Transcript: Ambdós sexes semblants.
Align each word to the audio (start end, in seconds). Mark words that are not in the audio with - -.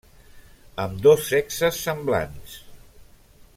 Ambdós 0.83 1.27
sexes 1.33 1.81
semblants. 1.89 2.57